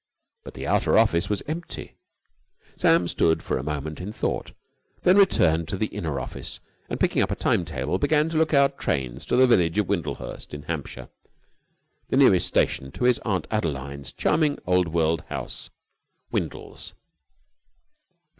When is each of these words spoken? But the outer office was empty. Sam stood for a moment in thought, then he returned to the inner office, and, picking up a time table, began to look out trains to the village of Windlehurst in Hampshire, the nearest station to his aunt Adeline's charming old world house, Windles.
But 0.43 0.55
the 0.55 0.65
outer 0.65 0.97
office 0.97 1.29
was 1.29 1.43
empty. 1.45 1.93
Sam 2.75 3.07
stood 3.07 3.43
for 3.43 3.59
a 3.59 3.63
moment 3.63 4.01
in 4.01 4.11
thought, 4.11 4.51
then 5.03 5.15
he 5.15 5.19
returned 5.19 5.67
to 5.67 5.77
the 5.77 5.85
inner 5.93 6.19
office, 6.19 6.59
and, 6.89 6.99
picking 6.99 7.21
up 7.21 7.29
a 7.29 7.35
time 7.35 7.65
table, 7.65 7.99
began 7.99 8.27
to 8.29 8.37
look 8.37 8.51
out 8.51 8.79
trains 8.79 9.27
to 9.27 9.35
the 9.35 9.45
village 9.45 9.77
of 9.77 9.85
Windlehurst 9.87 10.55
in 10.55 10.63
Hampshire, 10.63 11.09
the 12.09 12.17
nearest 12.17 12.47
station 12.47 12.91
to 12.93 13.03
his 13.03 13.19
aunt 13.19 13.45
Adeline's 13.51 14.11
charming 14.11 14.57
old 14.65 14.87
world 14.87 15.21
house, 15.29 15.69
Windles. 16.31 16.93